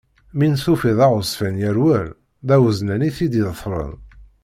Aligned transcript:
Mi 0.37 0.47
n-tufiḍ 0.53 0.99
aɣezzfan 1.05 1.55
yerwel, 1.61 2.07
d 2.47 2.49
awezzlan 2.55 3.07
i 3.07 3.09
t-id-iḍefren. 3.15 3.93